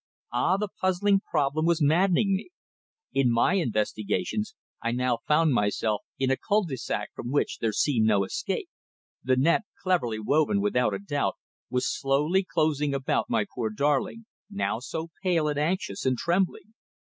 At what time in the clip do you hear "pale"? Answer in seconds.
15.21-15.47